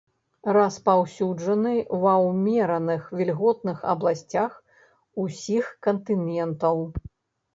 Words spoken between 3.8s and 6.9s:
абласцях усіх кантынентаў.